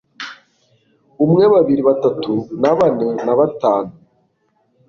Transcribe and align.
Umwe 1.25 1.43
babiri 1.53 1.81
batatu 1.89 2.33
na 2.61 2.71
bane 2.77 3.07
na 3.25 3.33
batanu 3.39 3.93